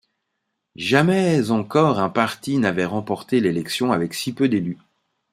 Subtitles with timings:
[0.77, 4.79] Jamais encore un parti n'avait remporté l'élection avec si peu d'élus.